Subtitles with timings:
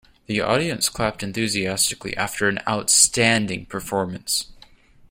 [0.25, 4.47] The audience clapped enthusiastically after an outstanding performance.